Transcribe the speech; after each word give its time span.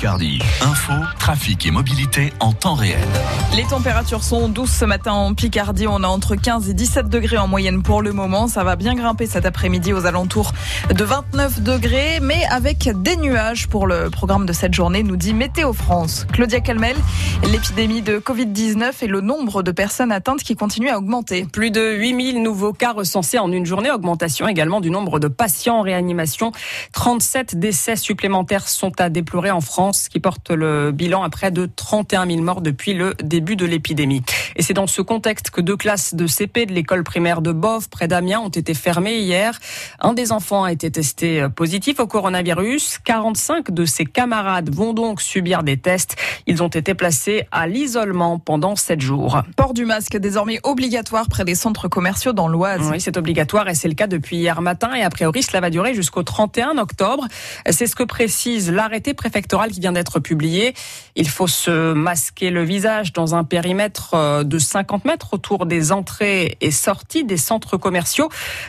Picardie. 0.00 0.38
Info, 0.62 0.94
trafic 1.18 1.66
et 1.66 1.70
mobilité 1.70 2.32
en 2.40 2.54
temps 2.54 2.72
réel. 2.72 3.06
Les 3.54 3.64
températures 3.64 4.22
sont 4.22 4.48
douces 4.48 4.72
ce 4.72 4.86
matin 4.86 5.12
en 5.12 5.34
Picardie. 5.34 5.86
On 5.86 6.02
a 6.02 6.06
entre 6.06 6.36
15 6.36 6.70
et 6.70 6.72
17 6.72 7.10
degrés 7.10 7.36
en 7.36 7.46
moyenne 7.46 7.82
pour 7.82 8.00
le 8.00 8.14
moment. 8.14 8.48
Ça 8.48 8.64
va 8.64 8.76
bien 8.76 8.94
grimper 8.94 9.26
cet 9.26 9.44
après-midi 9.44 9.92
aux 9.92 10.06
alentours 10.06 10.52
de 10.88 11.04
29 11.04 11.60
degrés, 11.60 12.18
mais 12.22 12.46
avec 12.50 12.88
des 13.02 13.16
nuages 13.16 13.68
pour 13.68 13.86
le 13.86 14.08
programme 14.08 14.46
de 14.46 14.54
cette 14.54 14.72
journée, 14.72 15.02
nous 15.02 15.16
dit 15.16 15.34
Météo 15.34 15.74
France. 15.74 16.26
Claudia 16.32 16.60
Calmel, 16.60 16.96
l'épidémie 17.50 18.00
de 18.00 18.18
Covid-19 18.20 18.92
et 19.02 19.06
le 19.06 19.20
nombre 19.20 19.62
de 19.62 19.70
personnes 19.70 20.12
atteintes 20.12 20.42
qui 20.42 20.56
continue 20.56 20.88
à 20.88 20.96
augmenter. 20.96 21.44
Plus 21.44 21.70
de 21.70 21.92
8000 21.92 22.42
nouveaux 22.42 22.72
cas 22.72 22.92
recensés 22.92 23.38
en 23.38 23.52
une 23.52 23.66
journée, 23.66 23.90
augmentation 23.90 24.48
également 24.48 24.80
du 24.80 24.90
nombre 24.90 25.18
de 25.18 25.28
patients 25.28 25.80
en 25.80 25.82
réanimation. 25.82 26.52
37 26.94 27.58
décès 27.58 27.96
supplémentaires 27.96 28.66
sont 28.66 28.98
à 28.98 29.10
déplorer 29.10 29.50
en 29.50 29.60
France, 29.60 29.89
qui 30.08 30.20
porte 30.20 30.50
le 30.50 30.92
bilan 30.92 31.22
à 31.22 31.30
près 31.30 31.50
de 31.50 31.68
31 31.74 32.26
000 32.26 32.42
morts 32.42 32.60
depuis 32.60 32.94
le 32.94 33.14
début 33.22 33.56
de 33.56 33.66
l'épidémie. 33.66 34.22
Et 34.56 34.62
c'est 34.62 34.74
dans 34.74 34.86
ce 34.86 35.02
contexte 35.02 35.50
que 35.50 35.60
deux 35.60 35.76
classes 35.76 36.14
de 36.14 36.26
CP 36.26 36.66
de 36.66 36.72
l'école 36.72 37.04
primaire 37.04 37.42
de 37.42 37.52
Bove, 37.52 37.88
près 37.88 38.08
d'Amiens, 38.08 38.40
ont 38.40 38.48
été 38.48 38.74
fermées 38.74 39.18
hier. 39.18 39.58
Un 40.00 40.12
des 40.12 40.32
enfants 40.32 40.64
a 40.64 40.72
été 40.72 40.90
testé 40.90 41.46
positif 41.54 42.00
au 42.00 42.06
coronavirus. 42.06 42.98
45 43.04 43.70
de 43.70 43.84
ses 43.84 44.04
camarades 44.04 44.74
vont 44.74 44.92
donc 44.92 45.20
subir 45.20 45.62
des 45.62 45.76
tests. 45.76 46.16
Ils 46.46 46.62
ont 46.62 46.68
été 46.68 46.94
placés 46.94 47.44
à 47.52 47.66
l'isolement 47.66 48.38
pendant 48.38 48.76
7 48.76 49.00
jours. 49.00 49.42
Port 49.56 49.74
du 49.74 49.84
masque 49.84 50.16
désormais 50.16 50.60
obligatoire 50.62 51.28
près 51.28 51.44
des 51.44 51.54
centres 51.54 51.88
commerciaux 51.88 52.32
dans 52.32 52.48
l'Oise. 52.48 52.88
Oui, 52.90 53.00
c'est 53.00 53.16
obligatoire 53.16 53.68
et 53.68 53.74
c'est 53.74 53.88
le 53.88 53.94
cas 53.94 54.06
depuis 54.06 54.36
hier 54.36 54.60
matin 54.62 54.94
et 54.94 55.02
a 55.02 55.10
priori 55.10 55.42
cela 55.42 55.60
va 55.60 55.70
durer 55.70 55.94
jusqu'au 55.94 56.22
31 56.22 56.78
octobre. 56.78 57.26
C'est 57.68 57.86
ce 57.86 57.96
que 57.96 58.04
précise 58.04 58.70
l'arrêté 58.70 59.14
préfectoral 59.14 59.70
qui 59.70 59.80
vient 59.80 59.92
d'être 59.92 60.20
publié. 60.20 60.74
Il 61.16 61.28
faut 61.28 61.46
se 61.46 61.92
masquer 61.92 62.50
le 62.50 62.62
visage 62.62 63.12
dans 63.12 63.34
un 63.34 63.44
périmètre 63.44 64.14
euh, 64.14 64.39
de 64.44 64.58
50 64.58 65.04
mètres 65.04 65.34
autour 65.34 65.66
des 65.66 65.92
entrées 65.92 66.56
et 66.60 66.70
sorties 66.70 67.24
des 67.24 67.36
centres 67.36 67.76
commerciaux. 67.76 68.28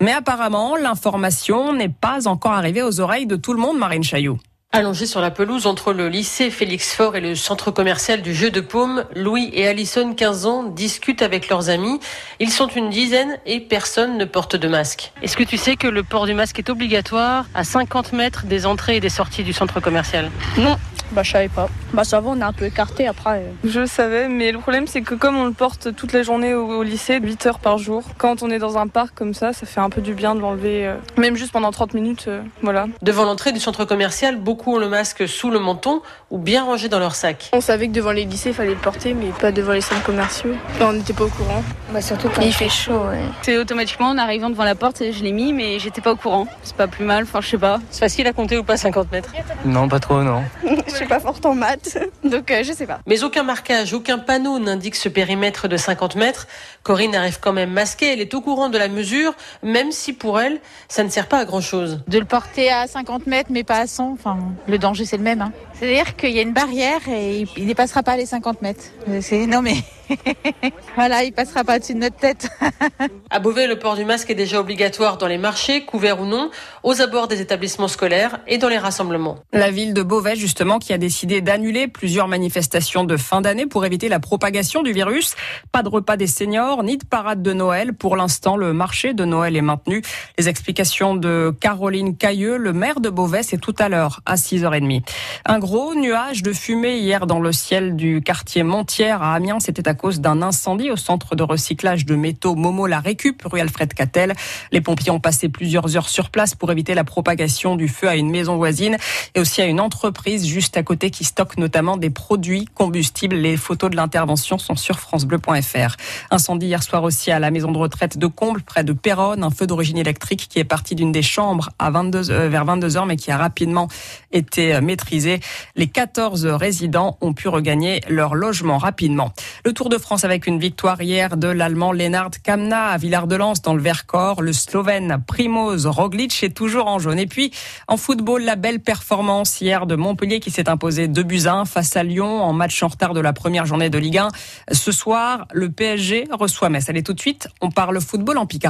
Mais 0.00 0.12
apparemment, 0.12 0.76
l'information 0.76 1.72
n'est 1.72 1.88
pas 1.88 2.28
encore 2.28 2.52
arrivée 2.52 2.82
aux 2.82 3.00
oreilles 3.00 3.26
de 3.26 3.36
tout 3.36 3.52
le 3.52 3.60
monde, 3.60 3.78
Marine 3.78 4.04
Chaillot. 4.04 4.38
Allongé 4.74 5.04
sur 5.04 5.20
la 5.20 5.30
pelouse 5.30 5.66
entre 5.66 5.92
le 5.92 6.08
lycée 6.08 6.48
Félix 6.48 6.94
Faure 6.94 7.14
et 7.14 7.20
le 7.20 7.34
centre 7.34 7.70
commercial 7.70 8.22
du 8.22 8.34
Jeu 8.34 8.50
de 8.50 8.62
Paume, 8.62 9.04
Louis 9.14 9.50
et 9.52 9.68
Alison, 9.68 10.14
15 10.14 10.46
ans, 10.46 10.62
discutent 10.62 11.20
avec 11.20 11.50
leurs 11.50 11.68
amis. 11.68 12.00
Ils 12.40 12.50
sont 12.50 12.68
une 12.68 12.88
dizaine 12.88 13.38
et 13.44 13.60
personne 13.60 14.16
ne 14.16 14.24
porte 14.24 14.56
de 14.56 14.68
masque. 14.68 15.12
Est-ce 15.20 15.36
que 15.36 15.42
tu 15.42 15.58
sais 15.58 15.76
que 15.76 15.88
le 15.88 16.02
port 16.02 16.24
du 16.24 16.32
masque 16.32 16.58
est 16.58 16.70
obligatoire 16.70 17.44
à 17.52 17.64
50 17.64 18.14
mètres 18.14 18.46
des 18.46 18.64
entrées 18.64 18.96
et 18.96 19.00
des 19.00 19.10
sorties 19.10 19.42
du 19.42 19.52
centre 19.52 19.78
commercial? 19.80 20.30
Non, 20.56 20.78
bah, 21.12 21.22
je 21.22 21.32
savais 21.32 21.48
pas. 21.48 21.68
Bah, 21.92 22.04
ça 22.04 22.20
va, 22.20 22.30
on 22.30 22.40
est 22.40 22.44
un 22.44 22.52
peu 22.52 22.64
écarté 22.64 23.06
après. 23.06 23.44
Je 23.64 23.80
le 23.80 23.86
savais, 23.86 24.28
mais 24.28 24.50
le 24.52 24.58
problème, 24.58 24.86
c'est 24.86 25.02
que 25.02 25.14
comme 25.14 25.36
on 25.36 25.44
le 25.44 25.52
porte 25.52 25.94
toute 25.94 26.12
la 26.12 26.22
journée 26.22 26.54
au, 26.54 26.66
au, 26.78 26.82
lycée, 26.82 27.18
8 27.20 27.46
heures 27.46 27.58
par 27.58 27.78
jour, 27.78 28.02
quand 28.18 28.42
on 28.42 28.50
est 28.50 28.58
dans 28.58 28.78
un 28.78 28.88
parc 28.88 29.14
comme 29.14 29.34
ça, 29.34 29.52
ça 29.52 29.66
fait 29.66 29.80
un 29.80 29.90
peu 29.90 30.00
du 30.00 30.14
bien 30.14 30.34
de 30.34 30.40
l'enlever, 30.40 30.86
euh, 30.86 30.96
même 31.16 31.36
juste 31.36 31.52
pendant 31.52 31.70
30 31.70 31.94
minutes, 31.94 32.24
euh, 32.28 32.42
voilà. 32.62 32.86
Devant 33.02 33.24
l'entrée 33.24 33.52
du 33.52 33.60
centre 33.60 33.84
commercial, 33.84 34.36
beaucoup 34.36 34.74
ont 34.74 34.78
le 34.78 34.88
masque 34.88 35.28
sous 35.28 35.50
le 35.50 35.58
menton 35.58 36.02
ou 36.30 36.38
bien 36.38 36.64
rangé 36.64 36.88
dans 36.88 36.98
leur 36.98 37.14
sac. 37.14 37.50
On 37.52 37.60
savait 37.60 37.88
que 37.88 37.92
devant 37.92 38.12
les 38.12 38.24
lycées, 38.24 38.50
il 38.50 38.54
fallait 38.54 38.70
le 38.70 38.76
porter, 38.76 39.14
mais 39.14 39.26
pas 39.40 39.52
devant 39.52 39.72
les 39.72 39.80
centres 39.80 40.02
commerciaux. 40.02 40.54
on 40.80 40.92
n'était 40.92 41.12
pas 41.12 41.24
au 41.24 41.28
courant. 41.28 41.62
Bah, 41.92 42.00
surtout 42.00 42.28
quand 42.34 42.42
il 42.42 42.52
fait 42.52 42.68
chaud, 42.68 43.04
ouais. 43.10 43.22
C'est 43.42 43.58
automatiquement, 43.58 44.08
en 44.08 44.18
arrivant 44.18 44.50
devant 44.50 44.64
la 44.64 44.74
porte, 44.74 45.02
je 45.12 45.22
l'ai 45.22 45.32
mis, 45.32 45.52
mais 45.52 45.78
j'étais 45.78 46.00
pas 46.00 46.12
au 46.12 46.16
courant. 46.16 46.46
C'est 46.62 46.76
pas 46.76 46.86
plus 46.86 47.04
mal, 47.04 47.24
enfin, 47.24 47.40
je 47.40 47.48
sais 47.48 47.58
pas. 47.58 47.80
C'est 47.90 48.00
facile 48.00 48.26
à 48.26 48.32
compter 48.32 48.56
ou 48.56 48.64
pas 48.64 48.76
50 48.76 49.12
mètres? 49.12 49.32
Non, 49.64 49.88
pas 49.88 50.00
trop, 50.00 50.22
non. 50.22 50.42
je 51.02 51.06
suis 51.06 51.14
pas 51.14 51.20
forte 51.20 51.44
en 51.46 51.54
maths, 51.54 51.98
donc 52.24 52.50
euh, 52.50 52.62
je 52.62 52.72
sais 52.72 52.86
pas. 52.86 53.00
Mais 53.06 53.24
aucun 53.24 53.42
marquage, 53.42 53.92
aucun 53.92 54.18
panneau 54.18 54.58
n'indique 54.58 54.94
ce 54.94 55.08
périmètre 55.08 55.68
de 55.68 55.76
50 55.76 56.16
mètres. 56.16 56.46
Corinne 56.82 57.14
arrive 57.14 57.40
quand 57.40 57.52
même 57.52 57.70
masquée, 57.70 58.12
elle 58.12 58.20
est 58.20 58.34
au 58.34 58.40
courant 58.40 58.68
de 58.68 58.78
la 58.78 58.88
mesure, 58.88 59.34
même 59.62 59.90
si 59.90 60.12
pour 60.12 60.40
elle, 60.40 60.60
ça 60.88 61.02
ne 61.02 61.08
sert 61.08 61.26
pas 61.26 61.38
à 61.38 61.44
grand 61.44 61.60
chose. 61.60 62.00
De 62.06 62.18
le 62.18 62.24
porter 62.24 62.70
à 62.70 62.86
50 62.86 63.26
mètres, 63.26 63.50
mais 63.52 63.64
pas 63.64 63.78
à 63.78 63.86
100, 63.86 64.12
enfin, 64.12 64.38
le 64.68 64.78
danger 64.78 65.04
c'est 65.04 65.16
le 65.16 65.24
même. 65.24 65.42
Hein. 65.42 65.52
C'est-à-dire 65.82 66.14
qu'il 66.14 66.30
y 66.30 66.38
a 66.38 66.42
une 66.42 66.52
barrière 66.52 67.00
et 67.08 67.44
il 67.56 67.66
dépassera 67.66 68.04
pas 68.04 68.16
les 68.16 68.24
50 68.24 68.62
mètres. 68.62 68.84
C'est 69.20 69.48
non 69.48 69.62
mais 69.62 69.74
voilà, 70.94 71.24
il 71.24 71.32
passera 71.32 71.64
pas 71.64 71.76
au-dessus 71.76 71.94
de 71.94 71.98
notre 71.98 72.16
tête. 72.16 72.48
à 73.30 73.40
Beauvais, 73.40 73.66
le 73.66 73.78
port 73.78 73.96
du 73.96 74.04
masque 74.04 74.30
est 74.30 74.36
déjà 74.36 74.60
obligatoire 74.60 75.18
dans 75.18 75.26
les 75.26 75.38
marchés, 75.38 75.84
couverts 75.84 76.20
ou 76.20 76.24
non, 76.24 76.50
aux 76.84 77.00
abords 77.00 77.26
des 77.26 77.40
établissements 77.40 77.88
scolaires 77.88 78.38
et 78.46 78.58
dans 78.58 78.68
les 78.68 78.78
rassemblements. 78.78 79.38
La 79.52 79.70
ville 79.72 79.92
de 79.92 80.02
Beauvais, 80.02 80.36
justement, 80.36 80.78
qui 80.78 80.92
a 80.92 80.98
décidé 80.98 81.40
d'annuler 81.40 81.88
plusieurs 81.88 82.28
manifestations 82.28 83.02
de 83.02 83.16
fin 83.16 83.40
d'année 83.40 83.66
pour 83.66 83.84
éviter 83.84 84.08
la 84.08 84.20
propagation 84.20 84.82
du 84.82 84.92
virus. 84.92 85.34
Pas 85.72 85.82
de 85.82 85.88
repas 85.88 86.16
des 86.16 86.28
seniors, 86.28 86.84
ni 86.84 86.96
de 86.96 87.04
parade 87.04 87.42
de 87.42 87.52
Noël. 87.52 87.92
Pour 87.92 88.16
l'instant, 88.16 88.56
le 88.56 88.72
marché 88.72 89.14
de 89.14 89.24
Noël 89.24 89.56
est 89.56 89.62
maintenu. 89.62 90.02
Les 90.38 90.48
explications 90.48 91.16
de 91.16 91.52
Caroline 91.60 92.16
Cailleux, 92.16 92.56
le 92.56 92.72
maire 92.72 93.00
de 93.00 93.10
Beauvais, 93.10 93.42
c'est 93.42 93.58
tout 93.58 93.74
à 93.78 93.88
l'heure, 93.88 94.20
à 94.26 94.36
6h30. 94.36 95.02
Un 95.46 95.58
gros 95.58 95.71
nuage 95.72 96.42
de 96.42 96.52
fumée 96.52 96.98
hier 96.98 97.26
dans 97.26 97.40
le 97.40 97.50
ciel 97.50 97.96
du 97.96 98.20
quartier 98.20 98.62
Montière 98.62 99.22
à 99.22 99.34
Amiens. 99.34 99.58
C'était 99.58 99.88
à 99.88 99.94
cause 99.94 100.20
d'un 100.20 100.42
incendie 100.42 100.90
au 100.90 100.96
centre 100.96 101.34
de 101.34 101.42
recyclage 101.42 102.04
de 102.04 102.14
métaux 102.14 102.54
Momo 102.54 102.86
la 102.86 103.00
Récup, 103.00 103.42
rue 103.50 103.60
Alfred 103.60 103.94
Cattel. 103.94 104.34
Les 104.70 104.82
pompiers 104.82 105.10
ont 105.10 105.20
passé 105.20 105.48
plusieurs 105.48 105.96
heures 105.96 106.10
sur 106.10 106.28
place 106.28 106.54
pour 106.54 106.70
éviter 106.70 106.92
la 106.94 107.04
propagation 107.04 107.76
du 107.76 107.88
feu 107.88 108.06
à 108.06 108.16
une 108.16 108.28
maison 108.28 108.56
voisine 108.56 108.98
et 109.34 109.40
aussi 109.40 109.62
à 109.62 109.64
une 109.64 109.80
entreprise 109.80 110.46
juste 110.46 110.76
à 110.76 110.82
côté 110.82 111.10
qui 111.10 111.24
stocke 111.24 111.56
notamment 111.56 111.96
des 111.96 112.10
produits 112.10 112.66
combustibles. 112.74 113.36
Les 113.36 113.56
photos 113.56 113.90
de 113.90 113.96
l'intervention 113.96 114.58
sont 114.58 114.76
sur 114.76 115.00
francebleu.fr. 115.00 115.96
Incendie 116.30 116.66
hier 116.66 116.82
soir 116.82 117.02
aussi 117.02 117.30
à 117.30 117.38
la 117.38 117.50
maison 117.50 117.72
de 117.72 117.78
retraite 117.78 118.18
de 118.18 118.26
Comble, 118.26 118.60
près 118.60 118.84
de 118.84 118.92
Péronne, 118.92 119.42
un 119.42 119.50
feu 119.50 119.66
d'origine 119.66 119.98
électrique 119.98 120.48
qui 120.50 120.58
est 120.58 120.64
parti 120.64 120.94
d'une 120.94 121.12
des 121.12 121.22
chambres 121.22 121.70
à 121.78 121.90
22, 121.90 122.30
euh, 122.30 122.48
vers 122.50 122.66
22 122.66 122.98
heures 122.98 123.06
mais 123.06 123.16
qui 123.16 123.30
a 123.30 123.38
rapidement 123.38 123.88
été 124.32 124.78
maîtrisé. 124.82 125.40
Les 125.76 125.86
14 125.86 126.46
résidents 126.46 127.16
ont 127.20 127.32
pu 127.32 127.48
regagner 127.48 128.00
leur 128.08 128.34
logement 128.34 128.78
rapidement. 128.78 129.32
Le 129.64 129.72
Tour 129.72 129.88
de 129.88 129.98
France 129.98 130.24
avec 130.24 130.46
une 130.46 130.58
victoire 130.58 131.00
hier 131.02 131.36
de 131.36 131.48
l'Allemand 131.48 131.92
Lennart 131.92 132.30
Kamna 132.42 132.86
à 132.86 132.96
Villard-de-Lans 132.96 133.54
dans 133.62 133.74
le 133.74 133.82
Vercors. 133.82 134.42
Le 134.42 134.52
Slovène 134.52 135.22
Primoz 135.26 135.86
Roglic 135.86 136.42
est 136.42 136.56
toujours 136.56 136.86
en 136.86 136.98
jaune. 136.98 137.18
Et 137.18 137.26
puis 137.26 137.52
en 137.88 137.96
football, 137.96 138.42
la 138.42 138.56
belle 138.56 138.80
performance 138.80 139.60
hier 139.60 139.86
de 139.86 139.96
Montpellier 139.96 140.40
qui 140.40 140.50
s'est 140.50 140.68
imposé 140.68 141.08
2 141.08 141.22
buts 141.22 141.46
1 141.46 141.64
face 141.64 141.96
à 141.96 142.02
Lyon 142.02 142.42
en 142.42 142.52
match 142.52 142.82
en 142.82 142.88
retard 142.88 143.14
de 143.14 143.20
la 143.20 143.32
première 143.32 143.66
journée 143.66 143.90
de 143.90 143.98
Ligue 143.98 144.18
1. 144.18 144.28
Ce 144.72 144.92
soir, 144.92 145.46
le 145.52 145.70
PSG 145.70 146.28
reçoit 146.30 146.68
Metz. 146.68 146.88
Allez 146.88 147.02
tout 147.02 147.12
de 147.12 147.20
suite, 147.20 147.48
on 147.60 147.70
parle 147.70 148.00
football 148.00 148.38
en 148.38 148.46
Picardie. 148.46 148.62